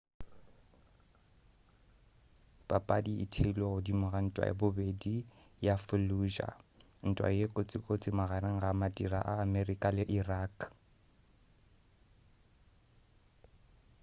[2.69, 5.15] papadi e theilwe godimo ga ntwa ya bobedi
[5.65, 6.55] ya fallujah
[7.09, 10.55] ntwa ye kotsikotsi magareng ga madira a amerika le irak